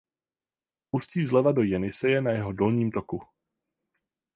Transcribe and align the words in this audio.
Ústí 0.97 1.21
zleva 1.25 1.51
do 1.51 1.61
Jeniseje 1.63 2.21
na 2.21 2.31
jeho 2.31 2.51
dolním 2.53 2.91
toku. 2.91 3.21